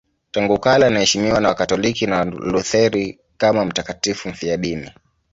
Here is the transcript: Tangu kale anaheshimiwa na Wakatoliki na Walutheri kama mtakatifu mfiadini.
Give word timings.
Tangu 0.31 0.59
kale 0.59 0.85
anaheshimiwa 0.85 1.39
na 1.41 1.49
Wakatoliki 1.49 2.07
na 2.07 2.17
Walutheri 2.19 3.19
kama 3.37 3.65
mtakatifu 3.65 4.29
mfiadini. 4.29 4.91